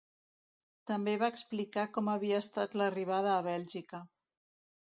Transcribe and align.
També 0.91 1.13
va 1.23 1.29
explicar 1.33 1.85
com 1.99 2.11
havia 2.15 2.41
estat 2.45 2.75
l’arribada 2.83 3.33
a 3.37 3.47
Bèlgica. 3.53 4.05